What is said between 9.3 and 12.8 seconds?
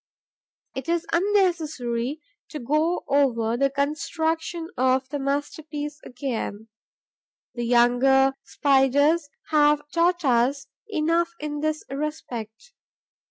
have taught us enough in this respect.